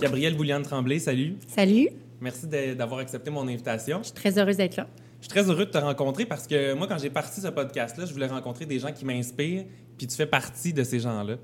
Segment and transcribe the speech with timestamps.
[0.00, 1.36] Gabrielle Bouliane-Tremblay, salut.
[1.46, 1.88] Salut.
[2.20, 3.98] Merci d'avoir accepté mon invitation.
[3.98, 4.86] Je suis très heureuse d'être là.
[5.20, 8.06] Je suis très heureux de te rencontrer parce que moi, quand j'ai parti ce podcast-là,
[8.06, 9.64] je voulais rencontrer des gens qui m'inspirent,
[9.98, 11.36] puis tu fais partie de ces gens-là.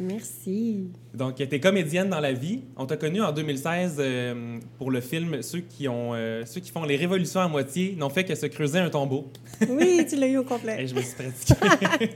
[0.00, 0.90] Merci.
[1.14, 2.62] Donc, tu es comédienne dans la vie.
[2.76, 6.70] On t'a connue en 2016 euh, pour le film Ceux qui, ont, euh, ceux qui
[6.70, 9.30] font les révolutions à moitié n'ont fait que se creuser un tombeau.
[9.68, 10.76] Oui, tu l'as eu au complet.
[10.82, 12.10] Et je me suis pratiquée.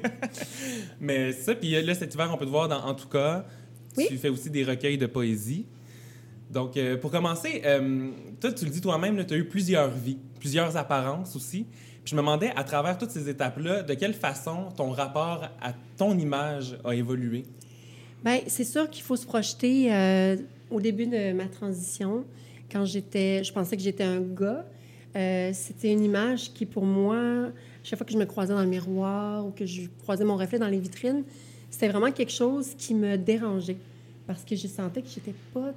[1.00, 3.44] Mais ça, puis là, cet hiver, on peut te voir dans En tout cas.
[3.96, 4.06] Oui.
[4.08, 5.66] Tu fais aussi des recueils de poésie.
[6.50, 7.62] Donc, euh, pour commencer,
[8.40, 11.64] toi, tu le dis toi-même, tu as eu plusieurs vies, plusieurs apparences aussi.
[11.64, 15.72] Puis je me demandais, à travers toutes ces étapes-là, de quelle façon ton rapport à
[15.96, 17.44] ton image a évolué?
[18.24, 20.36] Bien, c'est sûr qu'il faut se projeter euh,
[20.70, 22.24] au début de ma transition.
[22.70, 24.66] Quand j'étais, je pensais que j'étais un gars.
[25.16, 27.50] Euh, c'était une image qui, pour moi,
[27.82, 30.58] chaque fois que je me croisais dans le miroir ou que je croisais mon reflet
[30.58, 31.22] dans les vitrines,
[31.70, 33.78] c'était vraiment quelque chose qui me dérangeait
[34.26, 35.72] parce que je sentais que j'étais pas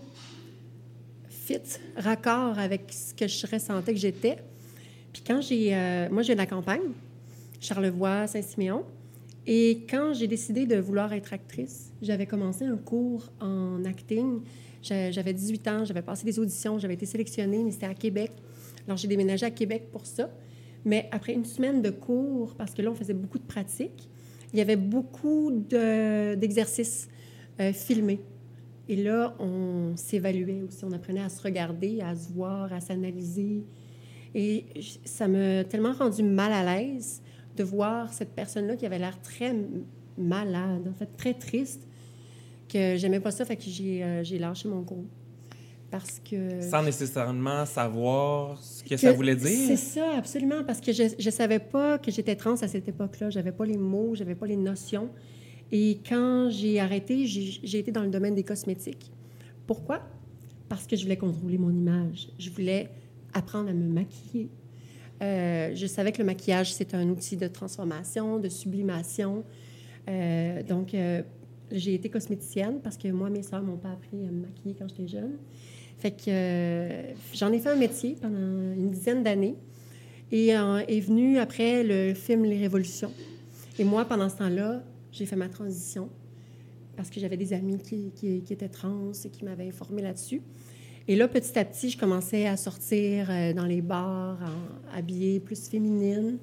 [1.29, 1.61] fit,
[1.95, 4.37] raccord avec ce que je ressentais que j'étais.
[5.13, 5.75] Puis quand j'ai...
[5.75, 6.81] Euh, moi, j'ai de la campagne,
[7.59, 8.83] Charlevoix, Saint-Siméon.
[9.47, 14.41] Et quand j'ai décidé de vouloir être actrice, j'avais commencé un cours en acting.
[14.83, 18.31] J'avais 18 ans, j'avais passé des auditions, j'avais été sélectionnée, mais c'était à Québec.
[18.87, 20.29] Alors, j'ai déménagé à Québec pour ça.
[20.85, 24.09] Mais après une semaine de cours, parce que là, on faisait beaucoup de pratiques,
[24.53, 27.07] il y avait beaucoup d'exercices
[27.59, 28.19] euh, filmés.
[28.89, 30.83] Et là, on s'évaluait aussi.
[30.83, 33.63] On apprenait à se regarder, à se voir, à s'analyser.
[34.33, 34.65] Et
[35.05, 37.21] ça m'a tellement rendu mal à l'aise
[37.55, 39.55] de voir cette personne-là qui avait l'air très
[40.17, 41.87] malade, en fait, très triste,
[42.69, 45.05] que j'aimais pas ça, fait que j'ai, euh, lâché mon cours.
[45.89, 46.61] Parce que...
[46.61, 49.67] Sans nécessairement savoir ce que, ça voulait dire?
[49.67, 53.29] C'est ça, absolument, parce que je ne savais pas que j'étais trans à cette époque-là.
[53.29, 55.09] J'avais pas les mots, j'avais pas les notions.
[55.69, 59.11] Et quand j'ai arrêté, j'ai été dans le domaine des cosmétiques.
[59.67, 60.01] Pourquoi?
[60.69, 62.29] Parce que je voulais contrôler mon image.
[62.39, 62.89] Je voulais
[63.33, 64.49] apprendre à me maquiller.
[65.21, 69.43] Euh, je savais que le maquillage, c'est un outil de transformation, de sublimation.
[70.09, 71.21] Euh, donc, euh,
[71.71, 74.87] j'ai été cosméticienne parce que moi, mes soeurs m'ont pas appris à me maquiller quand
[74.89, 75.33] j'étais jeune.
[75.99, 79.55] Fait que j'en ai fait un métier pendant une dizaine d'années.
[80.33, 83.11] Et est venu après le film Les Révolutions.
[83.77, 84.81] Et moi, pendant ce temps-là,
[85.11, 86.09] j'ai fait ma transition
[86.95, 90.41] parce que j'avais des amis qui, qui, étaient trans et qui m'avaient informé là-dessus.
[91.07, 94.37] Et là, petit à petit, je commençais à sortir euh, dans les bars,
[94.93, 96.37] habillée plus féminine.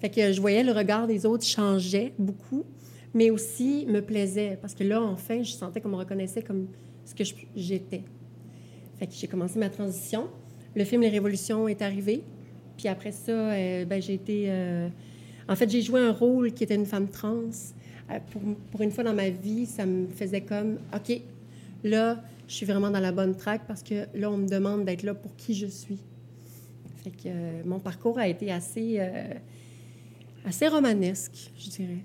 [0.00, 2.64] Fait que je voyais le regard des autres changer beaucoup,
[3.12, 6.68] mais aussi me plaisait parce que là, enfin, je sentais qu'on me reconnaissait comme
[7.04, 7.24] ce que
[7.56, 8.02] j'étais.
[8.98, 10.28] Fait que j'ai commencé ma transition.
[10.76, 12.22] Le film Les Révolutions est arrivé.
[12.76, 14.44] Puis après ça, euh, ben, j'ai été...
[14.48, 14.88] Euh,
[15.48, 17.50] en fait, j'ai joué un rôle qui était une femme trans.
[18.30, 21.20] pour, pour, une fois dans ma vie, ça me faisait comme, OK,
[21.82, 25.02] là, je suis vraiment dans la bonne traque parce que là, on me demande d'être
[25.02, 25.98] là pour qui je suis.
[27.02, 29.34] Fait que euh, mon parcours a été assez, euh,
[30.44, 31.98] assez romanesque, je dirais.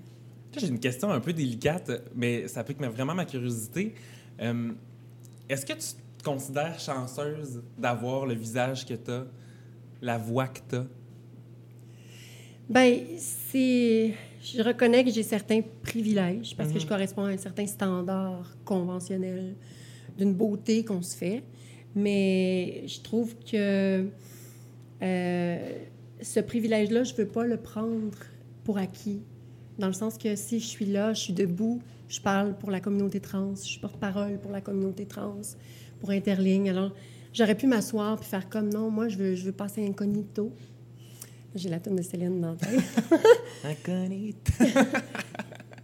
[0.56, 3.94] J'ai une question un peu délicate, mais ça pique vraiment ma curiosité.
[4.40, 4.72] Euh,
[5.48, 9.26] est-ce que tu te considères chanceuse d'avoir le visage que tu as,
[10.02, 10.86] la voix que tu as?
[12.68, 14.14] Bien, c'est.
[14.42, 16.88] Je reconnais que j'ai certains privilèges parce que je mhm.
[16.88, 19.54] corresponds à un certain standard conventionnel
[20.20, 21.42] d'une beauté qu'on se fait.
[21.96, 24.06] Mais je trouve que
[25.02, 25.72] euh,
[26.22, 28.16] ce privilège-là, je ne veux pas le prendre
[28.64, 29.22] pour acquis.
[29.78, 32.80] Dans le sens que si je suis là, je suis debout, je parle pour la
[32.80, 35.40] communauté trans, je suis porte-parole pour la communauté trans,
[36.00, 36.68] pour Interligne.
[36.68, 36.92] Alors,
[37.32, 40.52] j'aurais pu m'asseoir puis faire comme non, moi, je veux, je veux passer incognito.
[41.54, 42.56] J'ai la tune de Céline dans
[43.64, 44.52] Incognito.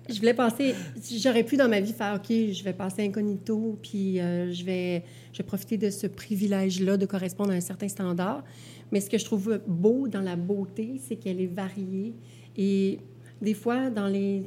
[0.09, 0.75] je voulais passer.
[1.19, 5.05] J'aurais pu dans ma vie faire OK, je vais passer incognito, puis euh, je, vais,
[5.33, 8.44] je vais profiter de ce privilège-là de correspondre à un certain standard.
[8.93, 12.14] Mais ce que je trouve beau dans la beauté, c'est qu'elle est variée.
[12.56, 12.99] Et
[13.43, 14.44] des fois, dans les.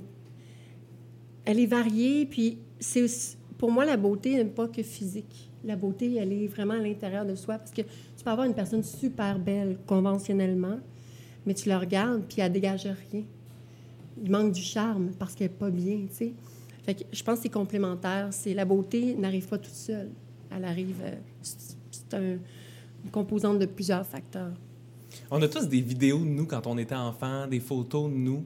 [1.46, 3.06] Elle est variée, puis c'est
[3.58, 5.52] pour moi, la beauté n'est pas que physique.
[5.66, 8.54] La beauté, elle est vraiment à l'intérieur de soi parce que tu peux avoir une
[8.54, 10.80] personne super belle conventionnellement,
[11.46, 13.26] mais tu la regardes, puis elle dégage rien
[14.24, 16.34] il manque du charme parce qu'elle n'est pas bien, tu sais.
[16.84, 18.30] Fait que je pense que c'est complémentaire.
[18.32, 20.10] C'est la beauté n'arrive pas toute seule.
[20.56, 20.96] Elle arrive...
[21.04, 22.38] Euh, c'est un,
[23.04, 24.54] une composante de plusieurs facteurs.
[25.32, 28.46] On a tous des vidéos de nous quand on était enfant, des photos de nous.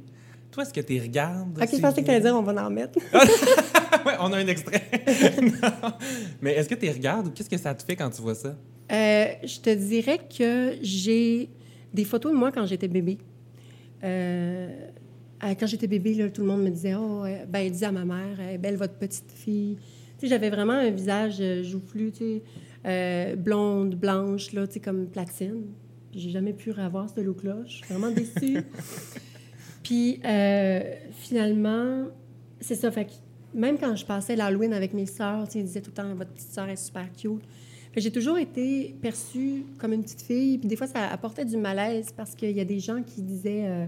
[0.51, 1.57] Toi, est-ce que tu regardes?
[1.59, 2.99] OK, je pensais que tu allais dire on va en mettre.
[4.05, 4.83] oui, on a un extrait.
[6.41, 8.55] Mais est-ce que tu regardes ou qu'est-ce que ça te fait quand tu vois ça?
[8.91, 11.49] Euh, je te dirais que j'ai
[11.93, 13.17] des photos de moi quand j'étais bébé.
[14.03, 14.89] Euh,
[15.59, 18.05] quand j'étais bébé, là, tout le monde me disait Oh, ben, elle dit à ma
[18.05, 19.77] mère, elle est belle votre petite fille.
[20.17, 22.43] Tu sais, j'avais vraiment un visage joufflu, tu sais,
[22.85, 25.65] euh, blonde, blanche, là, tu sais, comme platine.
[26.13, 27.57] J'ai jamais pu revoir ce look-là.
[27.65, 28.61] Je suis vraiment déçue.
[29.83, 30.81] Puis, euh,
[31.11, 32.07] finalement,
[32.59, 32.91] c'est ça.
[32.91, 33.11] Fait que
[33.53, 36.51] même quand je passais l'Halloween avec mes sœurs, ils disaient tout le temps Votre petite
[36.51, 37.43] sœur est super cute.
[37.95, 40.57] J'ai toujours été perçue comme une petite fille.
[40.57, 43.65] Puis des fois, ça apportait du malaise parce qu'il y a des gens qui disaient
[43.65, 43.85] euh,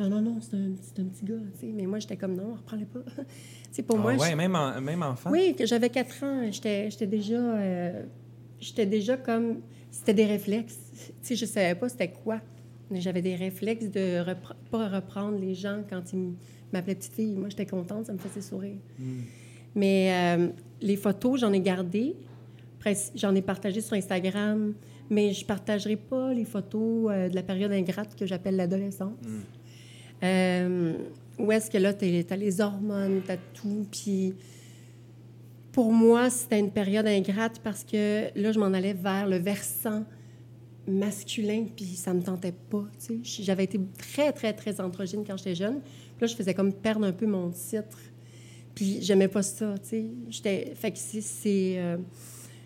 [0.00, 1.34] Non, non, non, c'est un, un, petit gars.
[1.74, 3.00] Mais moi, j'étais comme Non, reprends-le pas.
[3.70, 4.14] c'est pour ah, moi.
[4.18, 5.30] Oui, même, même enfant?
[5.30, 6.50] Oui, que j'avais 4 ans.
[6.50, 7.36] J'étais déjà.
[7.36, 8.02] Euh,
[8.58, 9.60] j'étais déjà comme.
[9.90, 10.78] C'était des réflexes.
[11.20, 12.40] sais, je savais pas c'était quoi.
[12.90, 14.34] Mais j'avais des réflexes de ne
[14.70, 16.32] pas reprendre les gens quand ils
[16.72, 17.36] m'appelaient petite fille.
[17.36, 18.78] Moi, j'étais contente, ça me faisait sourire.
[18.98, 19.20] Hmm.
[19.74, 20.48] Mais euh,
[20.80, 22.16] les photos, j'en ai gardé.
[23.14, 24.72] J'en ai partagé sur Instagram,
[25.10, 29.20] mais je ne partagerai pas les photos euh, de la période ingrate que j'appelle l'adolescence.
[29.22, 29.59] Hmm.
[30.22, 30.94] Euh,
[31.38, 33.86] où est-ce que là, tu as les hormones, tu as tout.
[33.90, 34.34] Puis
[35.72, 40.04] pour moi, c'était une période ingrate parce que là, je m'en allais vers le versant
[40.86, 42.84] masculin, puis ça me tentait pas.
[43.22, 45.80] J'avais été très, très, très androgyne quand j'étais jeune.
[45.80, 47.98] Puis là, je faisais comme perdre un peu mon titre.
[48.74, 50.74] Puis j'aimais pas ça, tu sais.
[51.20, 51.74] C'est...
[51.78, 51.96] Euh,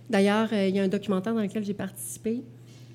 [0.09, 2.43] d'ailleurs, euh, il y a un documentaire dans lequel j'ai participé.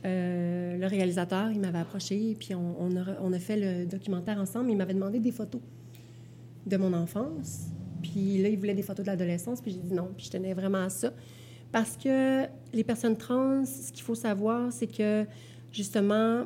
[0.05, 4.39] Euh, le réalisateur, il m'avait approché, puis on, on, a, on, a, fait le documentaire
[4.39, 4.71] ensemble.
[4.71, 5.61] Il m'avait demandé des photos
[6.65, 7.67] de mon enfance.
[8.01, 10.09] Puis là, il voulait des photos de l'adolescence, puis j'ai dit non.
[10.15, 11.11] Puis je tenais vraiment à ça.
[11.71, 15.25] Parce que les personnes trans, ce qu'il faut savoir, c'est que
[15.71, 16.45] justement,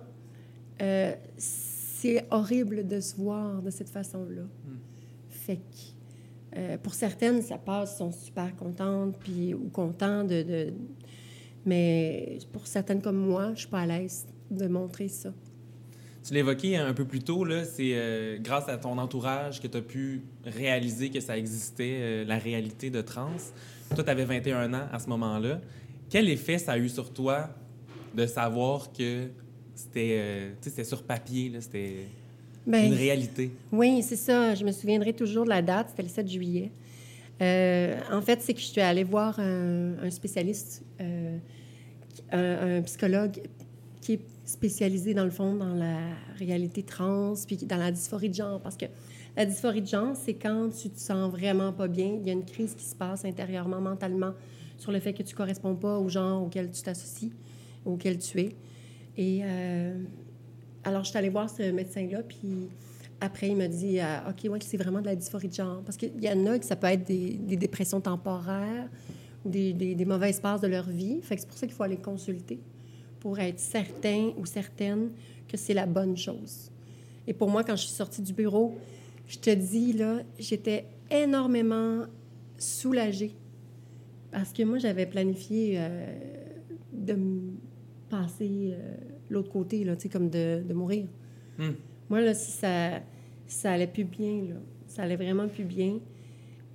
[0.82, 4.42] euh, c'est horrible de se voir de cette façon-là.
[4.42, 4.78] Hmm.
[5.30, 5.94] Fait que
[6.56, 10.74] euh, pour certaines, ça passe, sont super contentes puis, ou contents de, de,
[11.66, 15.34] Mais pour certaines comme moi, je suis pas à l'aise de montrer ça.
[16.26, 19.82] Tu l'évoquais un peu plus tôt, c'est euh, grâce à ton entourage que tu as
[19.82, 23.30] pu réaliser que ça existait, la réalité de trans.
[23.94, 25.60] Toi, tu avais 21 ans à ce moment-là.
[26.10, 27.50] Quel effet ça a eu sur toi
[28.16, 29.28] de savoir que
[29.76, 32.06] c'était euh, sur papier, c'était
[32.66, 33.52] ben, une réalité?
[33.72, 34.56] Oui, c'est ça.
[34.56, 36.72] Je me souviendrai toujours de la date, c'était le 7 juillet.
[37.42, 40.84] Euh, en fait, c'est que je suis allée voir un, spécialiste,
[42.34, 43.42] euh, un, psychologue
[44.02, 46.00] qui est spécialisé, dans le fond, dans la
[46.38, 48.86] réalité trans, puis dans la dysphorie de genre, parce que
[49.36, 52.34] la dysphorie de genre, c'est quand tu te sens vraiment pas bien, il y a
[52.34, 54.34] une crise qui se passe intérieurement, mentalement,
[54.78, 57.32] sur le fait que tu corresponds pas au genre auquel tu t'associes,
[57.86, 58.56] auquel tu es.
[59.18, 59.98] Et euh,
[60.84, 62.70] alors, je suis allée voir ce médecin-là, puis
[63.22, 65.82] après, il m'a dit euh, OK, ouais, c'est vraiment de la dysphorie de genre.
[65.86, 68.90] Parce qu'il y en a que ça peut être des, dépressions temporaires
[69.46, 71.20] ou des, des, mauvaises passes de leur vie.
[71.22, 72.60] Fait que c'est pour ça qu'il faut aller consulter
[73.20, 75.12] pour être certain ou certaine
[75.48, 76.72] que c'est la bonne chose.
[77.28, 78.76] Et pour moi, quand je suis sortie du bureau,
[79.28, 82.06] je te dis, là, j'étais énormément
[82.58, 83.36] soulagée
[84.32, 86.06] parce que moi, j'avais planifié euh,
[86.92, 87.18] de
[88.10, 88.96] passer euh,
[89.30, 91.06] l'autre côté, là, tu sais, comme de, de mourir.
[91.58, 91.74] Hmm.
[92.10, 93.00] Moi, là, si ça,
[93.46, 94.56] ça allait plus bien, là,
[94.88, 96.00] ça allait vraiment plus bien.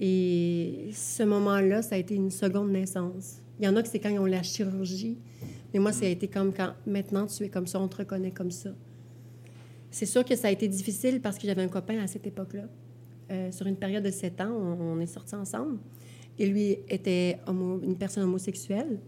[0.01, 3.39] Et ce moment-là, ça a été une seconde naissance.
[3.59, 5.19] Il y en a que c'est quand ils ont la chirurgie,
[5.73, 8.31] mais moi, ça a été comme quand maintenant tu es comme ça, on te reconnaît
[8.31, 8.71] comme ça.
[9.91, 12.65] C'est sûr que ça a été difficile parce que j'avais un copain à cette époque-là.
[13.31, 15.79] Euh, sur une période de sept ans, on, est sortis ensemble.
[16.39, 18.99] Et lui était une personne homosexuelle.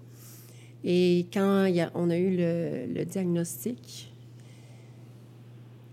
[0.82, 4.12] Et quand on a eu le, diagnostic,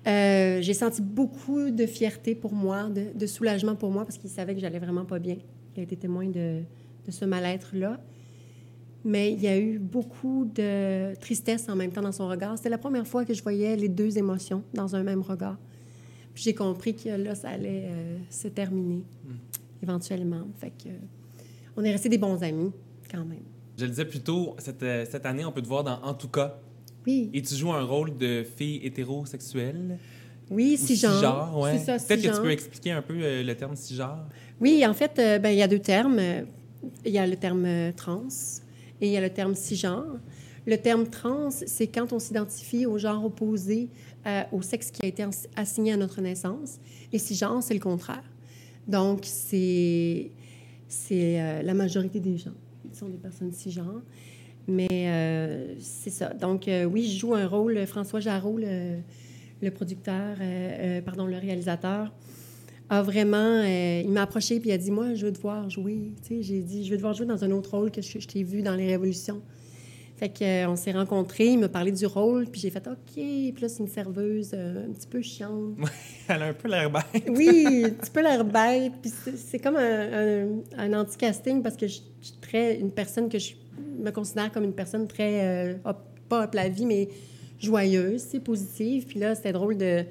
[0.07, 4.55] euh, j'ai senti beaucoup de fierté pour moi, de, soulagement pour moi, parce qu'il savait
[4.55, 5.37] que j'allais vraiment pas bien.
[5.75, 6.61] Il a été témoin de,
[7.05, 7.99] de ce mal-être-là
[9.07, 12.57] mais il y a eu beaucoup de tristesse en même temps dans son regard.
[12.57, 15.57] C'était la première fois que je voyais les deux émotions dans un même regard.
[16.35, 19.35] j'ai compris que là, ça allait euh, se terminer hmm.
[19.81, 20.47] éventuellement.
[20.57, 20.89] Fait que,
[21.77, 22.71] on est restés des bons amis
[23.09, 23.45] quand même.
[23.77, 26.13] Je le disais plus tôt, cette, euh, cette année, on peut te voir dans En
[26.13, 26.59] tout cas.
[27.07, 27.29] Oui.
[27.33, 29.97] Et tu joues un rôle de fille hétérosexuelle?
[30.51, 31.21] Oui, cisgenre.
[31.21, 31.77] genre, ouais.
[31.77, 34.27] C'est ça, Peut-être que tu peux expliquer un peu euh, le terme cisgenre.
[34.59, 36.19] Oui, en fait, ben, il y a deux termes.
[37.03, 38.27] Il y a le terme trans,
[39.01, 40.19] et il y a le terme cisgenre.
[40.67, 43.87] Le terme trans, c'est quand on s'identifie au genre opposé
[44.25, 45.23] euh, au sexe qui a été
[45.55, 46.79] assigné à notre naissance.
[47.13, 48.29] Et cisgenre, c'est le contraire.
[48.85, 50.31] Donc, c'est
[50.89, 52.53] c'est euh, la majorité des gens.
[52.89, 54.01] Ils sont des personnes cisgenres.
[54.67, 56.33] Mais euh, c'est ça.
[56.33, 57.85] Donc, oui, je joue un rôle.
[57.87, 58.97] François Jarreau, le,
[59.61, 60.37] le producteur,
[61.05, 62.11] pardon, le réalisateur,
[62.89, 63.37] a vraiment.
[63.37, 66.11] Euh, il m'a approché puis il a dit Moi, je veux te voir jouer.
[66.29, 68.61] J'ai dit Je veux te voir jouer dans un autre rôle que je, t'ai vu
[68.61, 69.41] dans Les Révolutions.
[70.15, 73.13] Fait qu'on s'est rencontrés, il m'a parlé du rôle, puis j'ai fait OK.
[73.13, 75.75] Puis là, c'est une serveuse euh, un petit peu chiante.
[76.27, 77.29] Elle a un peu l'air bête.
[77.29, 78.93] oui, un petit peu l'air bête.
[78.99, 83.53] Puis c'est comme un, un, anti-casting parce que je, suis très une personne que je
[83.97, 85.73] me considère comme une personne très, euh,
[86.29, 87.09] pas hop la vie, mais
[87.59, 89.05] joyeuse, c'est positive.
[89.05, 90.03] Puis là, c'était drôle de,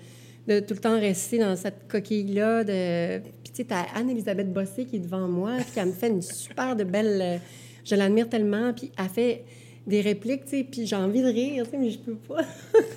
[0.47, 2.65] tout le temps rester dans cette coquille-là.
[2.65, 3.21] De...
[3.43, 6.23] Puis tu sais, t'as Anne-Elisabeth Bossé qui est devant moi, puis elle me fait une
[6.23, 7.21] super de belle...
[7.23, 7.39] Euh,
[7.85, 9.45] je l'admire tellement, puis elle fait
[9.87, 12.43] des répliques, puis j'ai envie de rire, mais je peux pas.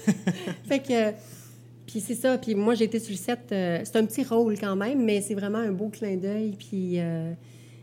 [0.67, 1.12] fait que...
[1.86, 3.39] Puis c'est ça, puis moi, j'ai été sur le set...
[3.51, 7.00] Euh, c'est un petit rôle quand même, mais c'est vraiment un beau clin d'œil, puis...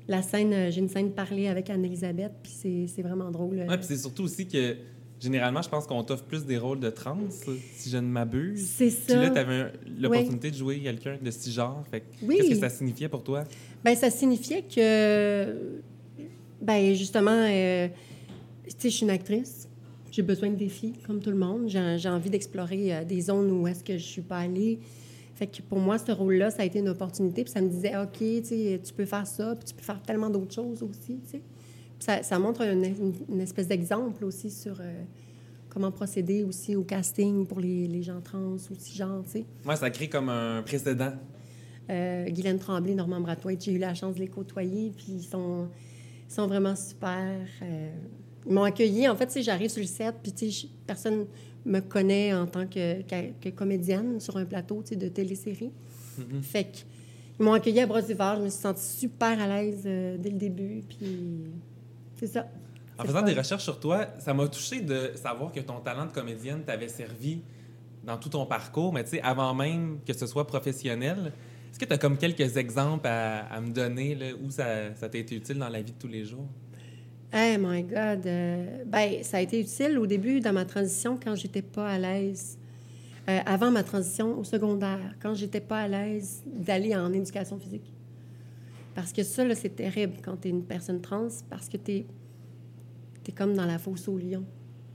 [0.08, 3.64] la scène, j'ai une scène parlée avec Anne-Elisabeth, puis c'est vraiment drôle.
[3.68, 4.76] Oui, puis c'est surtout aussi que
[5.18, 8.66] Généralement, je pense qu'on t'offre plus des rôles de trans, si je ne m'abuse.
[8.76, 9.14] C'est ça.
[9.14, 11.84] Puis là, tu avais l'opportunité de jouer quelqu'un de ce genre.
[11.90, 13.44] Qu'est-ce que ça signifiait pour toi?
[13.82, 15.80] Bien, ça signifiait que,
[16.60, 17.88] ben justement, euh,
[18.66, 19.68] tu sais, je suis une actrice.
[20.12, 21.68] J'ai besoin de défis, comme tout le monde.
[21.68, 24.80] J'ai envie d'explorer euh, des zones où est-ce que je suis pas allée.
[25.36, 27.44] Fait que pour moi, ce rôle-là, ça a été une opportunité.
[27.44, 30.54] Puis ça me disait, OK, tu peux faire ça, puis tu peux faire tellement d'autres
[30.54, 31.42] choses aussi, tu sais.
[31.98, 35.02] Ça, ça montre une, espèce d'exemple aussi sur euh,
[35.68, 39.24] comment procéder aussi au casting pour les, les gens trans ou cisgenres.
[39.66, 41.12] Ouais, ça crée comme un précédent.
[41.90, 45.68] Euh, Guylaine Tremblay, Normand Bratoit, j'ai eu la chance de les côtoyer, puis ils sont,
[46.28, 47.40] sont vraiment super.
[47.62, 47.90] Euh,
[48.46, 49.06] ils m'ont accueilli.
[49.06, 51.26] En fait, j'arrive sur le set, puis personne
[51.66, 55.72] me connaît en tant que, que, comédienne sur un plateau, de télésérie.
[56.18, 56.42] Mm-hmm.
[56.42, 58.36] Fait qu'ils m'ont accueilli à bras ouverts.
[58.36, 61.50] Je me suis sentie super à l'aise dès le début, puis
[62.16, 62.46] c'est ça.
[62.98, 66.12] En faisant des recherches sur toi, ça m'a touché de savoir que ton talent de
[66.12, 67.40] comédienne t'avait servi
[68.04, 71.32] dans tout ton parcours, mais tu sais, avant même que ce soit professionnel.
[71.70, 75.18] Est-ce que tu as comme quelques exemples à, me donner là, où ça, ça t'a
[75.18, 76.48] été utile dans la vie de tous les jours?
[77.34, 78.26] Oh my God!
[78.26, 81.98] Euh, ben, ça a été utile au début dans ma transition quand j'étais pas à
[81.98, 82.58] l'aise.
[83.28, 87.92] Euh, avant ma transition au secondaire, quand j'étais pas à l'aise d'aller en éducation physique.
[88.94, 92.06] Parce que ça, c'est terrible quand tu es une personne trans, parce que tu es,
[93.26, 94.44] es, comme dans la fosse au lion.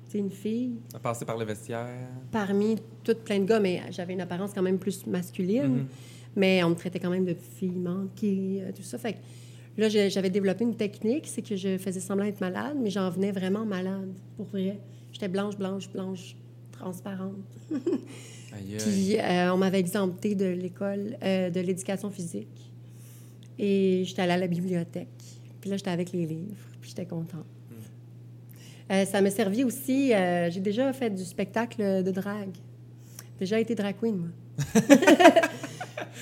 [0.09, 0.79] Tu une fille.
[0.93, 2.07] À passer par le vestiaire.
[2.31, 5.79] Parmi toutes plein de gars, mais j'avais une apparence quand même plus masculine.
[5.79, 5.85] Mm-hmm.
[6.37, 8.97] Mais on me traitait quand même de fille manquée, euh, tout ça.
[8.97, 9.17] Fait que
[9.77, 13.31] là, j'avais développé une technique, c'est que je faisais semblant d'être malade, mais j'en venais
[13.31, 14.79] vraiment malade, pour vrai.
[15.11, 16.35] J'étais blanche, blanche, blanche,
[16.71, 17.35] transparente.
[18.79, 22.71] Puis euh, on m'avait exempté de l'école, euh, de l'éducation physique.
[23.57, 25.07] Et j'étais allée à la bibliothèque.
[25.61, 26.55] Puis là, j'étais avec les livres.
[26.81, 27.45] Puis j'étais contente.
[27.69, 28.93] Hmm.
[28.93, 30.09] Euh, ça m'a servi aussi.
[30.09, 32.57] J'ai déjà fait du spectacle de drague.
[33.39, 34.29] Déjà été drag queen, moi.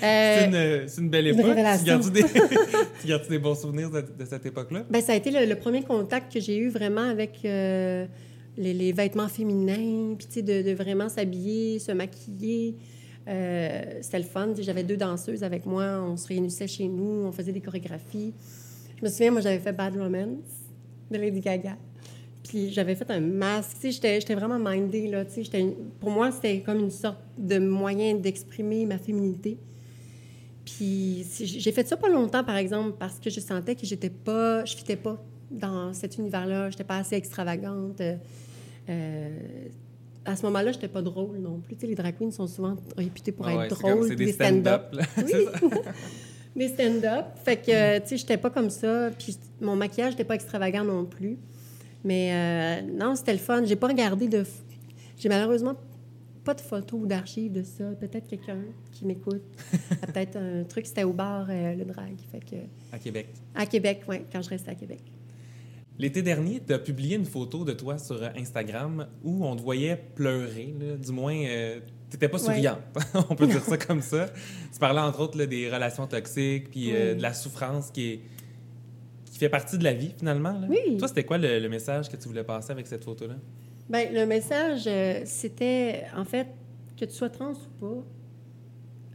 [0.01, 1.55] Euh, c'est une, belle époque.
[1.79, 2.23] tu gardes des,
[3.01, 4.85] tu des bons souvenirs de, cette époque-là?
[4.89, 8.07] Bien, ça a été le, premier contact que j'ai eu vraiment avec les,
[8.57, 12.75] les, vêtements féminins, puis de, de, vraiment s'habiller, se maquiller.
[13.29, 14.53] Euh, c'était le fun.
[14.59, 16.01] J'avais deux danseuses avec moi.
[16.01, 17.25] On se réunissait chez nous.
[17.25, 18.33] On faisait des chorégraphies.
[18.97, 20.67] Je me souviens, moi, j'avais fait Bad Romance
[21.11, 21.77] de Lady Gaga.
[22.47, 23.77] Puis j'avais fait un masque.
[23.83, 25.07] J'étais vraiment mindée.
[25.07, 25.25] Là,
[25.99, 29.57] pour moi, c'était comme une sorte de moyen d'exprimer ma féminité.
[30.75, 34.65] Puis j'ai fait ça pas longtemps, par exemple, parce que je sentais que j'étais pas,
[34.65, 35.17] je fitais pas
[35.49, 36.69] dans cet univers-là.
[36.69, 38.01] J'étais pas assez extravagante.
[38.89, 39.37] Euh,
[40.25, 41.75] à ce moment-là, j'étais pas drôle non plus.
[41.75, 44.09] Tu sais, les drag queens sont souvent réputées pour être drôles.
[44.09, 44.95] C'est des stand-up.
[45.17, 45.47] oui.
[46.55, 47.25] des stand-up.
[47.43, 49.09] Fait que, tu sais, j'étais pas comme ça.
[49.17, 51.37] Puis mon maquillage n'était pas extravagant non plus.
[52.03, 53.63] Mais euh, non, c'était le fun.
[53.65, 54.43] J'ai pas regardé de...
[55.17, 55.75] J'ai malheureusement
[56.43, 57.85] pas de photos ou d'archives de ça.
[57.99, 59.43] Peut-être quelqu'un qui m'écoute.
[60.13, 62.15] Peut-être un truc, c'était au bar, euh, le drag.
[62.31, 62.55] Fait que...
[62.91, 63.27] À Québec.
[63.55, 65.01] À Québec, oui, quand je restais à Québec.
[65.99, 70.01] L'été dernier, tu as publié une photo de toi sur Instagram où on te voyait
[70.15, 70.73] pleurer.
[70.97, 72.79] Du moins, euh, tu n'étais pas souriante.
[73.29, 74.29] on peut dire ça comme ça.
[74.71, 78.21] Tu parlais entre autres des relations toxiques puis euh, de la souffrance qui, est,
[79.25, 80.61] qui fait partie de la vie finalement.
[80.69, 80.97] Oui.
[80.97, 83.35] Toi, c'était quoi le, message que tu voulais passer avec cette photo-là?
[83.89, 86.47] Bien, le message, euh, c'était en fait
[86.99, 88.03] que tu sois trans ou pas.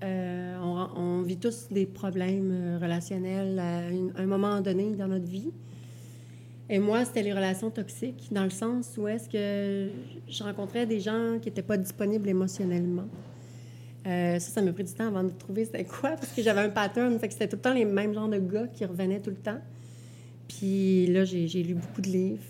[0.07, 5.51] On, on, vit tous des problèmes relationnels à un moment donné dans notre vie.
[6.69, 9.91] Et moi, c'était les relations toxiques, dans le sens où est-ce que
[10.29, 13.09] je rencontrais des gens qui n'étaient pas disponibles émotionnellement.
[14.07, 16.61] Euh, ça, ça m'a pris du temps avant de trouver c'était quoi, parce que j'avais
[16.61, 17.19] un pattern.
[17.19, 19.37] Fait que c'était tout le temps les mêmes genres de gars qui revenaient tout le
[19.37, 19.61] temps.
[20.49, 22.43] Puis là, j'ai, lu beaucoup de livres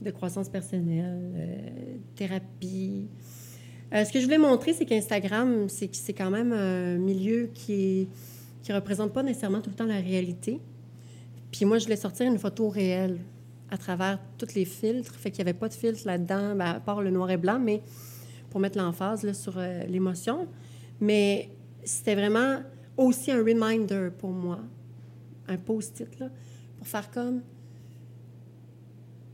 [0.00, 3.08] de croissance personnelle, euh, thérapie.
[3.94, 8.08] Euh, ce que je voulais montrer, c'est qu'Instagram, c'est, c'est quand même un milieu qui
[8.08, 10.60] ne qui représente pas nécessairement tout le temps la réalité.
[11.52, 13.18] Puis moi, je voulais sortir une photo réelle
[13.70, 15.14] à travers tous les filtres.
[15.14, 17.58] Fait qu'il n'y avait pas de filtre là-dedans, ben, à part le noir et blanc,
[17.58, 17.82] mais
[18.50, 20.48] pour mettre l'emphase sur euh, l'émotion.
[21.00, 21.50] Mais
[21.84, 22.60] c'était vraiment
[22.96, 24.58] aussi un reminder pour moi,
[25.48, 26.28] un post-it, là,
[26.76, 27.42] pour faire comme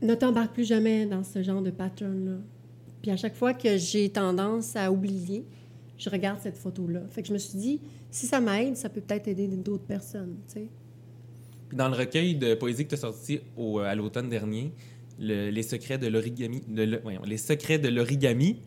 [0.03, 2.37] ne t'embarque plus jamais dans ce genre de pattern-là.
[3.01, 5.45] Puis à chaque fois que j'ai tendance à oublier,
[5.97, 7.01] je regarde cette photo-là.
[7.09, 7.81] Fait que je me suis dit,
[8.11, 10.67] si ça m'aide, ça peut peut-être aider d'autres personnes, tu sais.
[11.69, 14.73] Puis dans le recueil de poésie que tu as sorti au, à l'automne dernier,
[15.19, 18.61] le- Les secrets de l'origami, le- Les secrets de l'origami,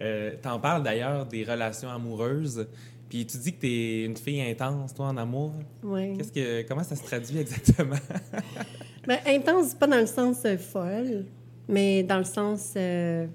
[0.00, 2.66] euh, t'en parles d'ailleurs des relations amoureuses.
[3.08, 5.52] Puis tu dis que t'es une fille intense, toi, en amour.
[5.82, 6.14] Ouais.
[6.16, 7.96] Qu'est-ce que, comment ça se traduit exactement?
[9.10, 11.24] Ben, intense, pas dans le sens euh, folle,
[11.66, 12.74] mais dans le sens.
[12.76, 13.26] euh,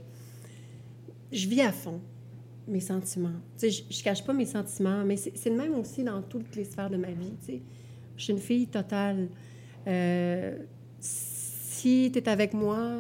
[1.34, 2.00] je vis à fond
[2.66, 3.42] mes sentiments.
[3.60, 6.56] Tu sais, je, je cache pas mes sentiments, mais c'est le même aussi dans toutes
[6.56, 7.34] les sphères de ma vie.
[7.42, 7.62] Tu sais.
[8.16, 9.28] Je suis une fille totale.
[9.86, 10.60] Euh,
[11.02, 12.92] si tu es avec moi,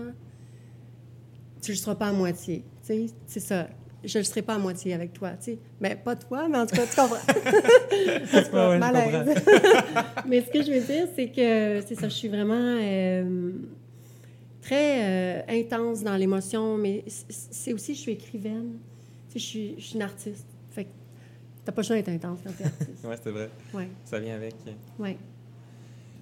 [1.62, 2.66] tu ne le seras pas à moitié.
[2.82, 3.70] Tu sais, c'est ça.
[4.06, 5.32] Je ne serai pas à moitié avec toi.
[5.32, 5.58] Tu sais.
[5.82, 7.18] Ben, pas toi, mais en tout cas, tu comprends.
[8.70, 9.36] Ouais, malaise.
[10.28, 13.52] Mais ce que je veux dire, c'est que c'est ça, je suis vraiment euh,
[14.62, 18.78] très euh, intense dans l'émotion, mais c'est aussi, je suis écrivaine.
[19.30, 20.46] Tu sais, je suis, je suis une artiste.
[20.72, 20.90] Fait que
[21.64, 23.04] t'as pas le choix d'être intense quand t'es artiste.
[23.06, 23.50] ouais, c'est vrai.
[23.74, 24.56] Ouais, Ça vient avec.
[25.00, 25.18] ouais.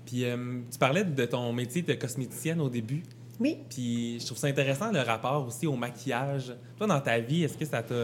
[0.06, 3.04] Puis euh, tu parlais de ton métier de cosméticienne au début.
[3.40, 6.54] Oui, Puis je trouve ça intéressant le rapport aussi au maquillage.
[6.78, 7.96] Toi, dans ta vie, est-ce que ça t'a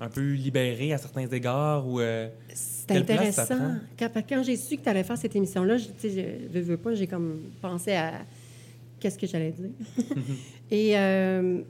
[0.00, 3.46] un peu libéré à certains égards ou euh, c'est ça intéressant.
[3.46, 3.74] prend?
[3.98, 6.60] Quand, quand j'ai su que tu allais faire cette émission-là, je, tu sais, je veux,
[6.64, 8.12] veux pas, j'ai comme pensé à
[9.00, 9.70] qu'est-ce que j'allais dire.
[10.70, 11.60] Et euh,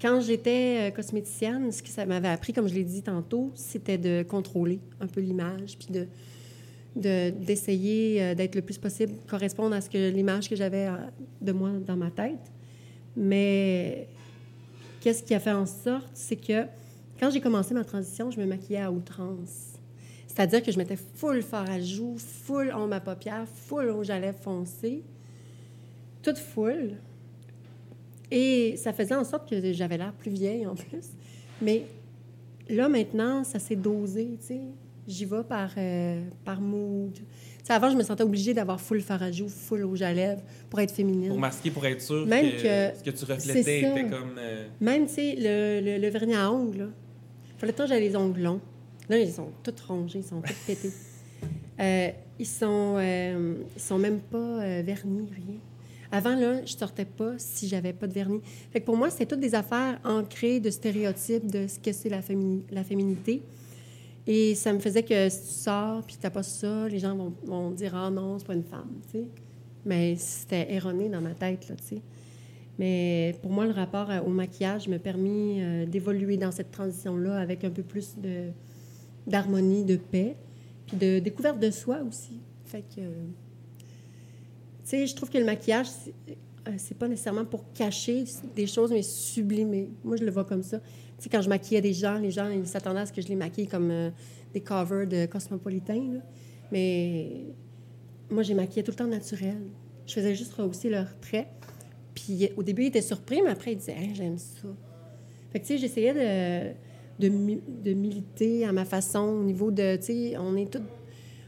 [0.00, 3.98] quand j'étais euh, cosméticienne, ce que ça m'avait appris, comme je l'ai dit tantôt, c'était
[3.98, 6.06] de contrôler un peu l'image, puis de-
[6.96, 10.96] d'essayer euh, d'être le plus possible, correspondre à ce que l'image que j'avais euh,
[11.40, 12.50] de moi dans ma tête.
[13.16, 14.08] Mais
[15.00, 16.64] qu'est-ce qui a fait en sorte, c'est que
[17.18, 19.74] quand j'ai commencé ma transition, je me maquillais à outrance.
[20.26, 24.18] C'est-à-dire que je mettais full fard à joues, full ombre à paupières, full rouge à
[24.18, 25.02] lèvres foncé,
[26.22, 26.92] toute full.
[28.30, 31.10] Et ça faisait en sorte que j'avais l'air plus vieille en plus.
[31.60, 31.84] Mais
[32.68, 34.60] là, maintenant, ça s'est dosé, tu sais.
[35.10, 37.16] J'y vais par, euh, par mood.
[37.68, 39.00] Avant, je me sentais obligée d'avoir full
[39.32, 41.28] joues, full rouge à lèvres pour être féminine.
[41.28, 44.34] pour masquer, pour être sûr Même que, que- ce que tu reflétais était comme.
[44.38, 46.86] euh, Même, tu sais, le, le, le vernis à ongles, là.
[47.58, 48.60] Fallait temps que j'avais les ongles longs.
[49.08, 50.90] Là, ils sont tous rongés, ils sont tous pétés.
[51.80, 55.56] Euh, ils sont, euh, ils sont même pas euh, vernis, rien.
[56.12, 58.42] Avant, là, je sortais pas si j'avais pas de vernis.
[58.70, 62.10] Fait que pour moi, c'est toutes des affaires ancrées de stéréotypes de ce que c'est
[62.10, 63.40] la, fémini- la féminité.
[64.32, 67.34] Et ça me faisait que si tu sors puis t'as pas ça, les gens vont,
[67.42, 69.24] vont dire «Ah non, c'est pas une femme», tu sais.
[69.84, 71.74] Mais c'était erroné dans ma tête, là.
[72.78, 77.40] Mais pour moi, le rapport à- au maquillage m'a permis euh, d'évoluer dans cette transition-là
[77.40, 78.50] avec un peu plus de,
[79.26, 80.36] d'harmonie, de paix,
[80.86, 82.38] puis de découverte de soi aussi.
[82.66, 86.14] Fait que, euh, je trouve que le maquillage, c'est,
[86.68, 88.22] euh, c'est pas nécessairement pour cacher
[88.54, 89.90] des choses, mais sublimer.
[90.04, 90.80] Moi, je le vois comme ça.
[91.28, 93.66] Quand je maquillais des gens, les gens, ils s'attendaient à ce que je les maquille
[93.66, 94.10] comme euh,
[94.52, 96.20] des covers de Cosmopolitain, là.
[96.72, 97.46] Mais
[98.30, 99.60] moi, j'ai maquillé tout le temps naturel.
[100.06, 101.48] Je faisais juste rehausser leurs traits.
[102.14, 104.68] Puis au début, ils étaient surpris, mais après, ils disaient Hey, j'aime ça.
[105.50, 106.14] Fait que, tu sais, j'essayais
[107.18, 110.82] de, de, de militer à ma façon au niveau de, tu sais, on est toutes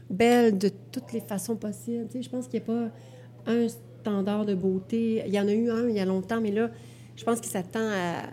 [0.09, 2.05] belles de toutes les façons possibles.
[2.07, 5.23] Tu sais, je pense qu'il n'y a pas un standard de beauté.
[5.25, 6.69] Il y en a eu un il y a longtemps, mais là,
[7.15, 8.23] je pense que ça tend à,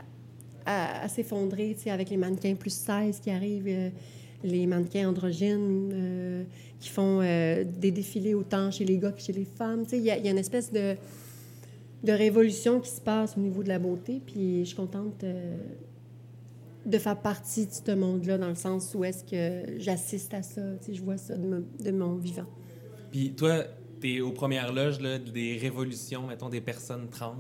[0.67, 3.91] à, à s'effondrer, tu avec les mannequins plus 16 qui arrivent, euh,
[4.45, 6.45] les mannequins androgynes euh,
[6.79, 9.87] qui font euh, des défilés autant chez les gars que chez les femmes.
[9.87, 10.97] Tu il y, a- une espèce de,
[12.05, 15.25] de révolution qui se passe au niveau de la beauté, puis je suis contente
[16.87, 20.63] de faire partie de ce monde-là, dans le sens où est-ce que j'assiste à ça,
[20.85, 22.47] tu je vois ça de, mon vivant.
[23.11, 23.65] Puis toi,
[24.01, 27.37] t'es aux premières loges là, des révolutions, mettons, des personnes trans.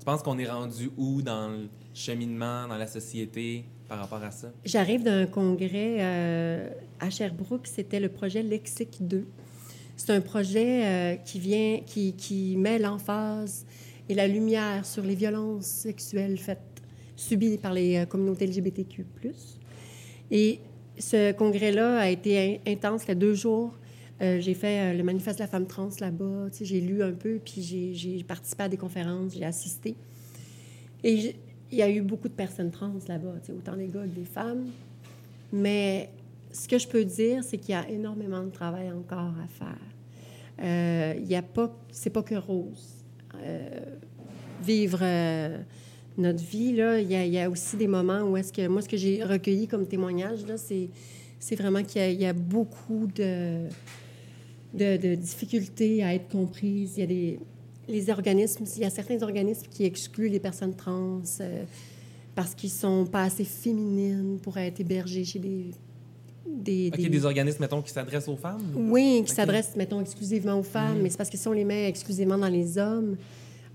[0.00, 4.30] Tu penses qu'on est rendu où dans le cheminement, dans la société, par rapport à
[4.30, 4.50] ça?
[4.64, 9.26] J'arrive d'un congrès euh, à Sherbrooke, c'était le projet Lexique 2.
[9.98, 13.66] C'est un projet euh, qui vient, qui, qui met l'emphase
[14.08, 16.58] et la lumière sur les violences sexuelles faites,
[17.14, 19.04] subies par les euh, communautés LGBTQ+.
[20.30, 20.60] Et
[20.98, 23.74] ce congrès-là a été in- intense, a deux jours.
[24.20, 27.40] Euh, j'ai fait euh, le manifeste de la femme trans là-bas, j'ai lu un peu,
[27.42, 29.96] puis j'ai- participé à des conférences, j'ai assisté.
[31.02, 31.34] Et
[31.72, 34.66] il y a eu beaucoup de personnes trans là-bas, autant des gars que des femmes.
[35.52, 36.10] Mais
[36.52, 39.78] ce que je peux dire, c'est qu'il y a énormément de travail encore à faire.
[40.62, 42.96] Euh, il y a pas, c'est pas que rose
[44.62, 45.00] vivre
[46.18, 46.76] notre vie.
[46.76, 47.00] Là.
[47.00, 49.86] Il, y a, aussi des moments où est-ce que moi, ce que j'ai recueilli comme
[49.86, 50.90] témoignage, là, c'est,
[51.38, 53.68] c'est vraiment qu'il y a beaucoup de,
[54.74, 56.94] de, de, difficultés à être comprises.
[56.96, 57.38] Il y a des
[57.88, 61.64] les organismes, il y a certains organismes qui excluent les personnes trans euh,
[62.34, 65.70] parce qu'ils sont pas assez féminines pour être hébergés chez des
[66.46, 67.08] des, des...
[67.08, 68.62] des organismes, mettons, qui s'adressent aux femmes?
[68.74, 71.02] Oui, qui s'adressent, mettons, exclusivement aux femmes, mm.
[71.02, 73.16] mais c'est parce que si on les met exclusivement dans les hommes,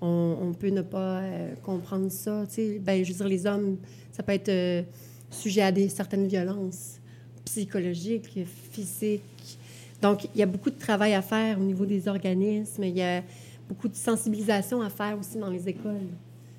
[0.02, 2.44] on, peut ne pas euh, comprendre ça.
[2.82, 3.78] Ben, je veux dire, les hommes,
[4.12, 4.84] ça peut être euh,
[5.32, 7.00] sujet à des, certaines violences
[7.46, 8.40] psychologiques,
[8.72, 9.58] physiques.
[10.06, 12.84] Donc, il y a beaucoup de travail à faire au niveau des organismes.
[12.84, 13.24] Il y a
[13.68, 16.10] beaucoup de sensibilisation à faire aussi dans les écoles.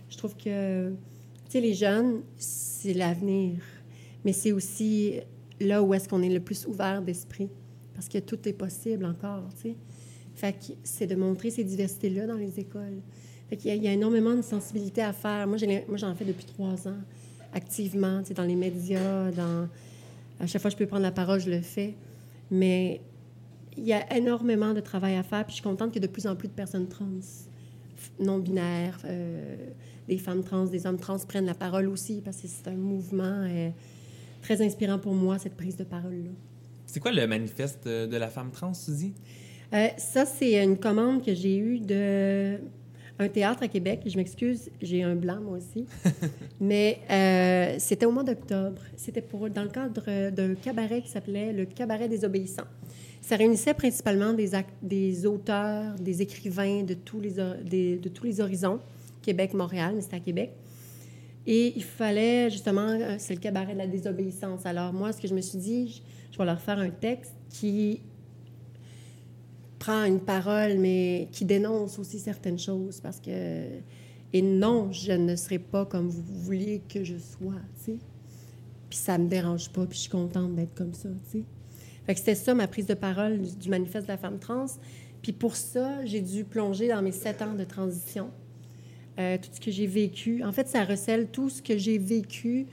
[0.09, 0.95] Je trouve que, tu
[1.51, 3.61] sais, les jeunes, c'est l'avenir,
[4.25, 5.21] mais c'est aussi
[5.61, 7.49] là où est-ce qu'on est le plus ouvert d'esprit,
[7.95, 9.77] parce que tout est possible encore, tu sais.
[10.35, 13.01] Fait que c'est de montrer ces diversités-là dans les écoles.
[13.49, 15.47] Fait qu'il y, a, énormément de sensibilité à faire.
[15.47, 15.57] Moi,
[15.95, 16.99] j'en fais depuis trois ans,
[17.53, 19.31] activement, tu sais, dans les médias.
[20.41, 21.95] À chaque fois que je peux prendre la parole, je le fais.
[22.51, 23.01] Mais
[23.77, 26.27] il y a énormément de travail à faire, puis je suis contente que de plus
[26.27, 27.07] en plus de personnes trans,
[28.19, 29.57] non-binaires, euh,
[30.09, 33.45] des femmes trans, des hommes trans prennent la parole aussi, parce que c'est un mouvement
[33.45, 33.71] euh,
[34.43, 36.31] très inspirant pour moi, cette prise de parole-là.
[36.87, 39.13] C'est quoi le manifeste de la femme trans, Suzy?
[39.73, 42.59] Euh, ça, c'est une commande que j'ai eue de
[43.19, 44.03] un théâtre à Québec.
[44.07, 45.87] Je m'excuse, j'ai un blanc moi aussi.
[46.61, 48.83] Mais euh, c'était au mois d'octobre.
[48.97, 52.67] C'était pour dans le cadre d'un cabaret qui s'appelait le Cabaret des obéissants.
[53.27, 58.79] Ça réunissait principalement des, auteurs, des écrivains de tous les, horizons,
[59.21, 60.53] Québec, Montréal, mais c'était à Québec.
[61.45, 64.65] Et il fallait justement, euh, c'est le cabaret de la désobéissance.
[64.65, 68.01] Alors moi, ce que je me suis dit, je vais leur faire un texte qui
[69.81, 73.67] prend une parole, mais qui dénonce aussi certaines choses parce que.
[74.33, 77.99] Et non, je ne serai pas comme vous vouliez que je sois, tu sais.
[78.89, 81.45] Puis ça me dérange pas, puis je suis contente d'être comme ça, tu sais.
[82.07, 84.67] Fait c'était ça ma prise de parole du manifeste de la femme trans.
[85.23, 88.31] Puis pour ça, j'ai dû plonger dans mes sept ans de transition.
[89.19, 90.45] Euh, tout ce que j'ai vécu.
[90.45, 92.67] En fait, ça recèle tout ce que j'ai vécu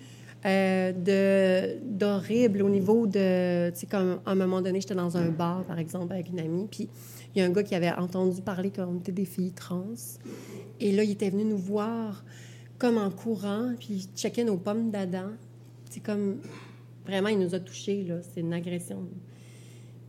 [0.46, 3.70] euh, d'horrible au niveau de...
[3.72, 6.40] Tu sais, comme à un moment donné, j'étais dans un bar, par exemple, avec une
[6.40, 6.90] amie, puis
[7.34, 9.96] il y a un gars qui avait entendu parler qu'on était des filles trans.
[10.82, 12.26] Et là, il était venu nous voir
[12.78, 15.30] comme en courant, puis il checkait nos pommes d'Adam.
[15.90, 16.42] C'est comme...
[17.06, 18.22] Vraiment, il nous a touchés, là.
[18.22, 19.08] C'est une agression.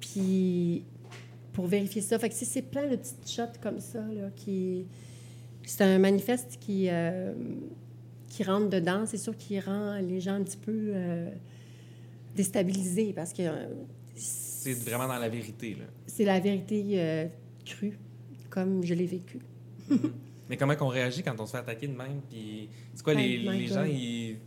[0.01, 0.85] Puis
[1.55, 2.19] pour vérifier ça.
[2.19, 4.87] Fait que c'est plein de petites shots comme ça, là, qui...
[5.65, 6.89] C'est un manifeste qui...
[6.91, 7.33] Euh,
[8.29, 11.31] qui rentre dedans, c'est sûr qu'il rend les gens un petit peu euh,
[12.35, 13.43] déstabilisés parce que.
[13.43, 13.69] Euh,
[14.17, 15.85] c'est vraiment dans la vérité, là.
[16.09, 17.29] C'est la vérité
[17.65, 17.97] crue,
[18.51, 19.39] comme je l'ai vécu.
[19.89, 20.13] Mhm.
[20.51, 22.23] Mais comment on réagit quand on se fait attaquer de même?
[22.29, 24.39] Puis, c'est quoi, les, les gens, ils...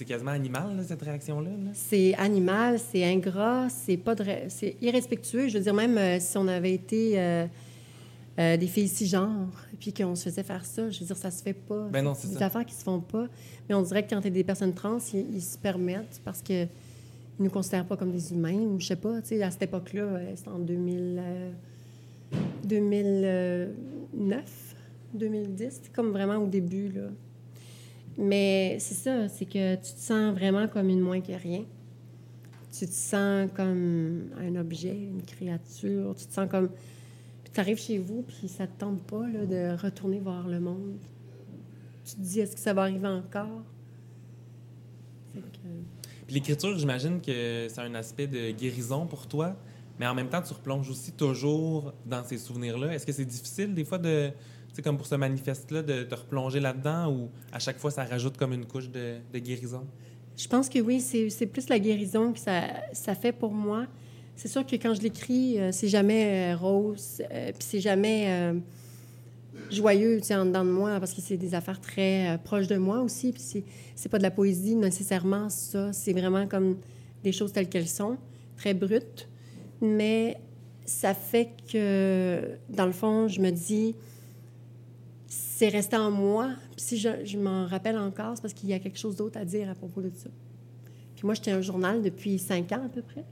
[0.00, 1.50] c'est quasiment animal, là, cette réaction-là?
[1.74, 4.24] c'est animal, c'est ingrat, c'est pas de...
[4.48, 5.48] c'est irrespectueux.
[5.48, 7.18] Je veux dire, même si on avait été
[8.38, 10.88] euh, des filles cisgenres, puis qu'on se faisait faire ça.
[10.88, 11.88] Je veux dire, ça se fait pas.
[11.92, 13.26] Ben non, c'est des affaires qui se font pas.
[13.68, 16.66] Mais on dirait que quand tu es des personnes trans, ils, se permettent parce qu'ils
[17.38, 18.54] ne nous considèrent pas comme des humains.
[18.54, 21.20] Ou je sais pas, tu sais, à cette époque-là, euh, c'était en 2000,
[22.64, 24.74] 2009,
[25.12, 25.70] 2010.
[25.70, 27.10] C'était comme vraiment au début, là.
[28.20, 31.64] Mais c'est ça, c'est que tu te sens vraiment comme une moins que rien.
[32.70, 36.14] Tu te sens comme un objet, une créature.
[36.14, 36.68] Tu te sens comme
[37.52, 40.98] tu arrives chez vous, puis ça te tente pas là, de retourner voir le monde.
[42.04, 43.62] Tu te dis, est-ce que ça va arriver encore?
[45.32, 49.56] Puis l'écriture, j'imagine que c'est un aspect de guérison pour toi,
[49.98, 52.94] mais en même temps, tu replonges aussi toujours dans ces souvenirs-là.
[52.94, 54.30] Est-ce que c'est difficile, des fois, de,
[54.74, 58.52] sais, comme pour ce manifeste-là, de replonger là-dedans ou à chaque fois, ça rajoute comme
[58.52, 59.86] une couche de, guérison?
[60.36, 63.86] Je pense que oui, c'est plus la guérison que ça, fait pour moi.
[64.36, 68.54] C'est sûr que quand je l'écris, euh, c'est jamais euh, rose, euh, puis c'est jamais
[69.70, 73.32] joyeux, en dedans de moi, parce que c'est des affaires très proches de moi aussi,
[73.32, 75.92] puis c'est, c'est pas de la poésie nécessairement, ça.
[75.92, 76.78] C'est vraiment comme
[77.22, 78.16] des choses telles qu'elles sont,
[78.56, 79.28] très brutes.
[79.82, 80.38] Mais
[80.86, 83.94] ça fait que, dans le fond, je me dis,
[85.60, 86.52] c'est resté en moi.
[86.78, 89.68] Si je, m'en rappelle encore, c'est parce qu'il y a quelque chose d'autre à dire
[89.68, 90.30] à propos de ça.
[91.14, 93.26] Puis moi, j'étais un journal depuis cinq ans à peu près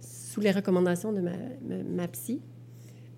[0.00, 2.40] sous les recommandations de ma, psy.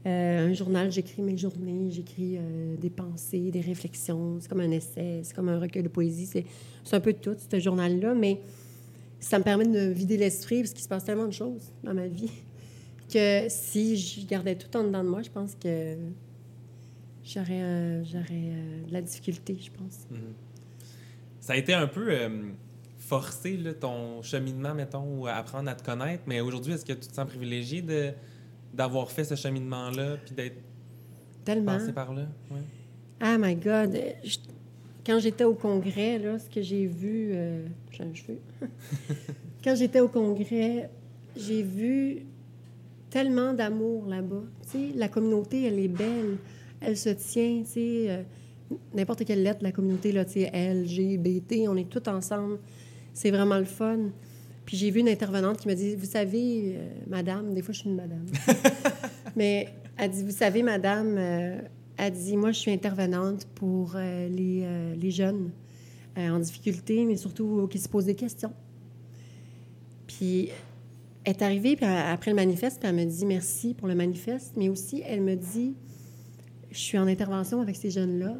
[0.07, 4.39] Euh, un journal, j'écris mes journées, j'écris euh, des pensées, des réflexions.
[4.41, 6.25] C'est comme un essai, c'est comme un recueil de poésie.
[6.25, 8.41] C'est, un peu tout, ce journal-là, mais
[9.21, 12.07] ça me permet de vider l'esprit parce qu'il se passe tellement de choses dans ma
[12.07, 12.31] vie
[13.13, 15.99] que si je gardais tout en dedans de moi, je pense que
[17.25, 20.07] j'aurais euh, j'aurais euh, de la difficulté, je pense.
[20.11, 20.19] Mhm.
[21.41, 22.29] Ça a été un peu euh,
[22.99, 26.23] forcé, là, ton cheminement, mettons, ou apprendre à te connaître.
[26.27, 28.13] Mais aujourd'hui, est-ce que tu te sens privilégié de,
[28.73, 30.57] d'avoir fait ce cheminement-là, puis d'être
[31.45, 31.73] Tellement.
[31.79, 32.27] passé par là?
[32.51, 32.61] Ouais.
[33.21, 33.97] Ah, my God!
[34.25, 34.39] Je-
[35.05, 37.35] Quand j'étais au congrès, là, ce que j'ai vu...
[37.91, 38.39] j'ai un cheveu.
[39.65, 40.89] Quand j'étais au congrès,
[41.37, 42.25] j'ai vu
[43.11, 44.43] tellement d'amour là-bas.
[44.63, 46.37] Tu sais, la communauté, elle est belle.
[46.87, 48.11] Elle se tient, tu sais...
[48.11, 48.23] euh,
[48.95, 52.59] N'importe quelle lettre de la communauté, là, tu sais, LGBT, on est tous ensemble.
[53.13, 53.99] C'est vraiment le fun.
[54.65, 57.81] Puis j'ai vu une intervenante qui me dit, vous savez, euh, madame, des fois je
[57.81, 58.25] suis une madame,
[59.37, 59.69] mais
[59.99, 61.59] elle dit, vous savez, madame, euh,
[61.99, 64.67] elle dit, moi je suis intervenante pour euh, les,
[64.97, 65.51] les jeunes
[66.17, 68.53] en difficulté, mais surtout qui se posent des questions.
[70.07, 70.49] Puis
[71.25, 74.55] elle est arrivée puis après le manifeste, puis elle me dit merci pour le manifeste,
[74.57, 75.75] mais aussi elle me dit,
[76.75, 78.37] je suis en intervention avec ces jeunes-là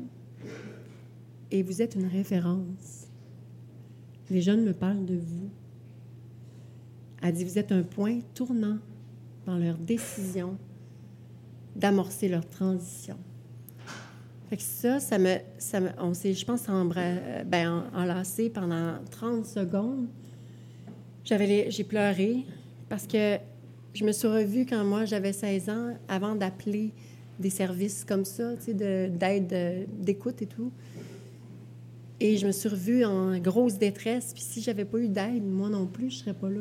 [1.51, 3.07] et vous êtes une référence.
[4.29, 5.49] Les jeunes me parlent de vous.
[7.23, 8.79] Elle dit, vous êtes un point tournant
[9.47, 10.59] dans leur décision
[11.77, 13.17] d'amorcer leur transition.
[14.51, 18.51] Fait que ça, ça me, ça me- on s'est, je pense, embra- ben, en- enlacé
[18.51, 20.09] pendant 30 secondes.
[21.25, 22.45] J'avais les- j'ai pleuré
[22.89, 23.39] parce que
[23.95, 26.93] je me suis revue quand moi, j'avais 16 ans, avant d'appeler
[27.39, 30.71] des services comme ça, d'aide, euh, d'écoute et tout.
[32.21, 34.33] Et je me suis revue en grosse détresse.
[34.33, 36.61] Puis si j'avais pas eu d'aide, moi non plus, je serais pas là,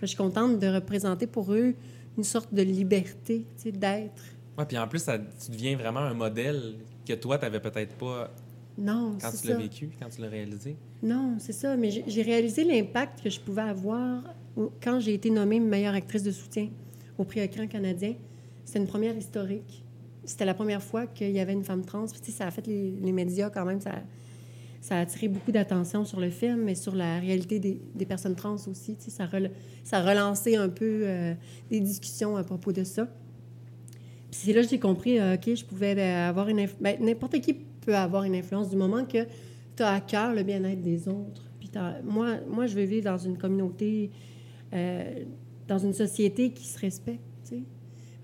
[0.00, 1.74] Je suis contente de représenter pour eux
[2.18, 4.22] une sorte de liberté, d'être.
[4.58, 6.74] Ouais, puis en plus, ça, tu deviens vraiment un modèle
[7.06, 8.30] que toi, tu n'avais peut-être pas
[8.76, 10.76] Non, quand tu l'as vécu, quand tu l'as réalisé.
[11.02, 11.76] Non, c'est ça.
[11.76, 14.22] Mais j'ai- réalisé l'impact que je pouvais avoir
[14.82, 16.68] quand j'ai été nommée meilleure actrice de soutien
[17.16, 18.14] au prix Écran canadien.
[18.64, 19.84] C'était une première historique.
[20.24, 22.06] C'était la première fois qu'il y avait une femme trans.
[22.22, 23.80] Puis, ça a fait les, les médias quand même.
[23.80, 23.92] Ça,
[24.80, 28.34] ça a attiré beaucoup d'attention sur le film, mais sur la réalité des, des personnes
[28.34, 28.96] trans aussi.
[28.96, 29.52] Tu sais, ça, rel-
[29.84, 31.34] ça a relancé un peu euh,
[31.70, 33.06] des discussions à propos de ça.
[34.30, 36.66] Puis c'est là que j'ai compris, euh, OK, je pouvais euh, avoir une...
[36.80, 39.24] ben, N'importe qui peut avoir une influence du moment que
[39.76, 41.42] tu as à cœur le bien-être des autres.
[41.60, 41.70] Puis
[42.04, 44.10] moi, moi, je veux vivre dans une communauté,
[44.72, 45.24] euh,
[45.68, 47.20] dans une société qui se respecte.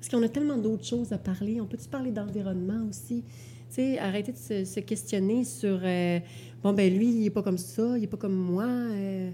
[0.01, 1.61] Parce qu'on a tellement d'autres choses à parler.
[1.61, 3.25] On peut-tu parler d'environnement aussi?
[3.69, 6.21] Tu sais, arrêter de se, se questionner sur, euh,
[6.63, 8.65] bon, ben lui, il n'est pas comme ça, il n'est pas comme moi.
[8.67, 9.31] euh,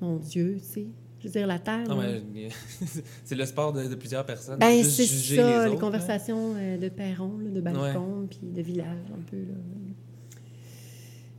[0.00, 0.86] mon Dieu, tu sais.
[1.20, 1.88] Je veux dire, la Terre...
[1.88, 2.48] Non, mais
[3.24, 4.58] c'est le sport de, de plusieurs personnes.
[4.60, 8.62] Ben, c'est ça, les, les, autres, conversations euh, de perron, là, de balcon, puis de
[8.62, 9.38] village, un peu.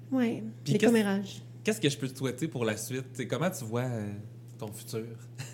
[0.10, 1.42] Puis les qu'est-ce- commérages.
[1.64, 3.14] Qu'est-ce que je peux te souhaiter pour la suite?
[3.14, 4.08] T'sais, comment tu vois euh,
[4.58, 5.06] ton futur?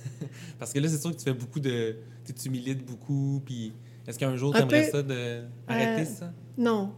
[0.59, 1.97] Parce que là, c'est sûr que tu fais beaucoup de...
[2.33, 3.73] Tu milites beaucoup, puis
[4.07, 4.91] est-ce qu'un jour, tu aimerais peu.
[4.91, 6.33] ça de arrêter Euh, ça?
[6.57, 6.91] Non.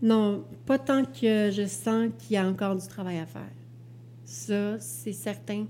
[0.00, 3.50] Non, pas tant que je sens qu'il y a encore du travail à faire.
[4.24, 5.66] Ça, c'est certain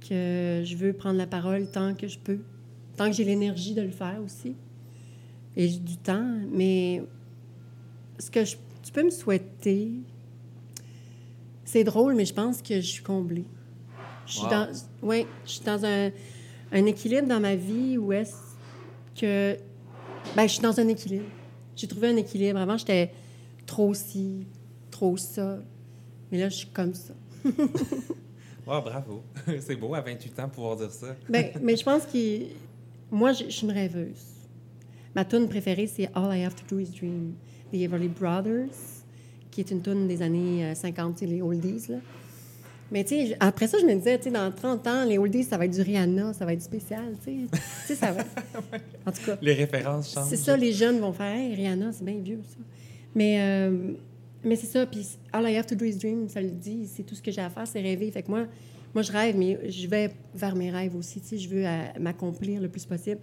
[0.00, 2.40] que je veux prendre la parole tant que je peux,
[2.96, 4.54] tant que j'ai l'énergie de le faire aussi,
[5.56, 6.26] et j'ai du temps.
[6.52, 7.02] Mais
[8.18, 9.90] ce que je- tu peux me souhaiter,
[11.64, 13.44] c'est drôle, mais je pense que je suis comblée.
[14.26, 14.50] Je suis Wow.
[14.50, 14.68] dans,
[15.02, 16.10] ouais, je suis dans un,
[16.72, 18.36] un équilibre dans ma vie où est-ce
[19.20, 19.56] que,
[20.36, 21.26] ben, je suis dans un équilibre.
[21.76, 22.58] J'ai trouvé un équilibre.
[22.58, 23.12] Avant, j'étais
[23.66, 24.46] trop ci,
[24.90, 25.58] trop ça.
[26.30, 27.14] Mais là, je suis comme ça.
[28.66, 29.22] Wow, bravo.
[29.60, 31.16] c'est beau à 28 ans pouvoir dire ça.
[31.28, 32.44] Ben, mais je pense que
[33.10, 34.26] moi, je je suis une rêveuse.
[35.14, 37.34] Ma tune préférée, c'est All I Have to Do Is Dream,
[37.72, 38.68] des Everly Brothers,
[39.50, 41.88] qui est une tune des années euh, 50, tu sais, les oldies.
[41.88, 41.96] Là.
[42.92, 45.44] Mais tu sais, après ça, je me disais, tu sais, dans 30 ans, les oldies,
[45.44, 47.46] ça va être du Rihanna, ça va être du spécial, tu
[47.86, 47.94] sais.
[47.94, 48.24] Ça va.
[49.06, 49.38] En tout cas.
[49.40, 50.28] Les références changent.
[50.28, 52.56] C'est ça, les jeunes vont faire Hey, Rihanna, c'est bien vieux, ça.
[53.14, 53.92] Mais, euh,
[54.44, 57.02] mais c'est ça, puis All I have to do is dream, ça le dit, c'est
[57.02, 58.10] tout ce que j'ai à faire, c'est rêver.
[58.10, 58.46] Fait que moi,
[58.94, 61.82] moi, je rêve, mais je vais vers mes rêves aussi, tu sais, je veux euh,
[62.00, 63.20] m'accomplir le plus possible.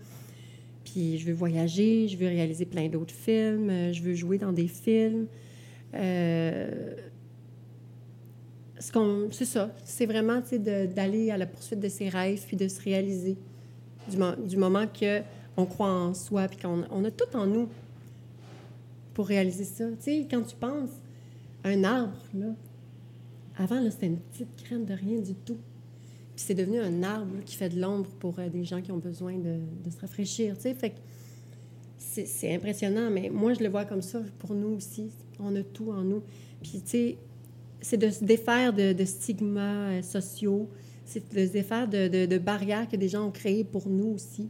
[0.86, 4.54] Puis je veux voyager, je veux réaliser plein d'autres films, euh, je veux jouer dans
[4.54, 5.28] des films.
[5.94, 6.96] Euh,
[8.80, 10.42] ce qu'on- c'est ça, c'est vraiment,
[10.96, 13.38] d'aller à la poursuite de ses rêves, puis de se réaliser
[14.10, 15.22] du, mo- du moment que
[15.58, 17.68] on croit en soi, puis qu'on on a tout en nous
[19.14, 19.86] pour réaliser ça.
[19.90, 20.92] Tu sais, quand tu penses
[21.64, 22.48] à un arbre, là,
[23.58, 25.58] avant, c'était une petite graine de rien du tout.
[26.36, 28.98] Puis c'est devenu un arbre qui fait de l'ombre pour euh, des gens qui ont
[29.00, 30.74] besoin de, de se rafraîchir, tu sais.
[30.76, 30.98] Fait que
[31.98, 35.10] c'est impressionnant, mais moi, je le vois comme ça pour nous aussi.
[35.40, 36.22] On a tout en nous.
[36.62, 37.18] Puis, tu sais,
[37.82, 40.70] c'est de se défaire de, stigmas euh, sociaux,
[41.06, 44.50] c'est de se défaire de, barrières que des gens ont créées pour nous aussi.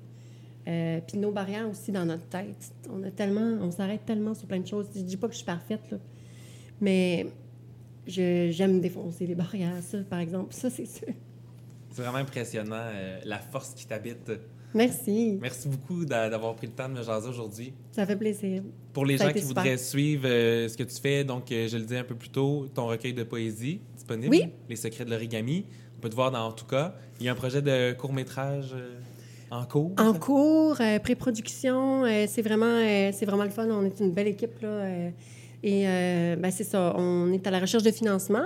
[0.68, 2.74] Euh, puis nos barrières aussi dans notre tête.
[2.90, 4.88] On a tellement, on s'arrête tellement sur plein de choses.
[4.94, 5.96] Je dis pas que je suis parfaite,
[6.82, 7.28] mais
[8.06, 10.54] j'aime défoncer les barrières, ça, par exemple.
[10.54, 11.08] Ça, c'est sûr.
[11.92, 14.32] C'est vraiment impressionnant, euh, la force qui t'habite.
[14.74, 15.38] Merci.
[15.42, 17.74] Merci beaucoup d'a- d'avoir pris le temps de me jaser aujourd'hui.
[17.92, 18.64] Ça fait plaisir.
[18.94, 19.64] Pour les Ça gens qui super.
[19.64, 22.30] voudraient suivre euh, ce que tu fais, donc euh, je le disais un peu plus
[22.30, 24.46] tôt, ton recueil de poésie disponible, Oui.
[24.70, 25.66] Les secrets de l'origami.
[25.98, 26.96] On peut te voir dans En tout cas.
[27.20, 29.00] Il y a un projet de court-métrage euh,
[29.50, 29.94] en cours.
[29.98, 33.68] En cours, euh, pré-production, euh, c'est vraiment, euh, c'est vraiment le fun.
[33.70, 34.86] On est une belle équipe, là.
[35.64, 35.84] et
[36.38, 38.44] ben, c'est ça, on est à la recherche de financement.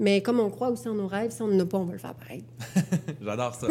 [0.00, 1.92] Mais comme on croit aussi en nos rêves, si on n'en a pas, on va
[1.92, 2.42] le faire pareil.
[3.20, 3.68] J'adore ça.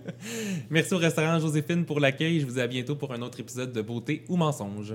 [0.70, 2.40] Merci au restaurant Joséphine pour l'accueil.
[2.40, 4.94] Je vous dis à bientôt pour un autre épisode de Beauté ou Mensonge.